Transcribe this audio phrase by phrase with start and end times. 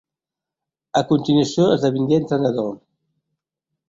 [1.01, 2.73] A continuació esdevingué entrenador.